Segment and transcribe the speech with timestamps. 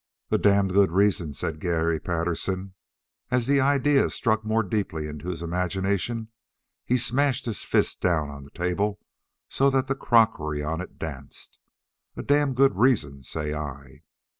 [0.31, 2.73] "A damned good reason," said Garry Patterson.
[3.29, 6.29] As the idea stuck more deeply into his imagination
[6.83, 8.99] he smashed his fist down on the table
[9.47, 11.59] so that the crockery on it danced.
[12.17, 14.01] "A damned good reason, say I!"